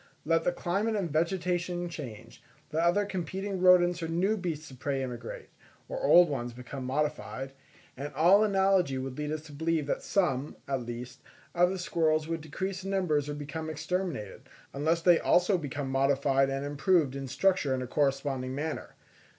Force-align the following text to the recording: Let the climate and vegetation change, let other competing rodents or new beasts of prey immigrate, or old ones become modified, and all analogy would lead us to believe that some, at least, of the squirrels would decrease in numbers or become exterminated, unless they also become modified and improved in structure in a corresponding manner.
Let 0.25 0.45
the 0.45 0.51
climate 0.51 0.95
and 0.95 1.11
vegetation 1.11 1.87
change, 1.87 2.41
let 2.71 2.81
other 2.83 3.05
competing 3.05 3.59
rodents 3.61 4.01
or 4.01 4.07
new 4.07 4.35
beasts 4.35 4.71
of 4.71 4.79
prey 4.79 5.03
immigrate, 5.03 5.49
or 5.87 6.01
old 6.01 6.27
ones 6.27 6.53
become 6.53 6.85
modified, 6.85 7.53
and 7.95 8.11
all 8.15 8.43
analogy 8.43 8.97
would 8.97 9.15
lead 9.19 9.31
us 9.31 9.43
to 9.43 9.51
believe 9.51 9.85
that 9.85 10.01
some, 10.01 10.55
at 10.67 10.87
least, 10.87 11.21
of 11.53 11.69
the 11.69 11.77
squirrels 11.77 12.27
would 12.27 12.41
decrease 12.41 12.83
in 12.83 12.89
numbers 12.89 13.29
or 13.29 13.35
become 13.35 13.69
exterminated, 13.69 14.49
unless 14.73 15.03
they 15.03 15.19
also 15.19 15.55
become 15.55 15.91
modified 15.91 16.49
and 16.49 16.65
improved 16.65 17.15
in 17.15 17.27
structure 17.27 17.75
in 17.75 17.83
a 17.83 17.87
corresponding 17.87 18.55
manner. 18.55 18.95